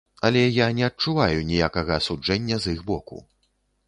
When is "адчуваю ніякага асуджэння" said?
0.87-2.57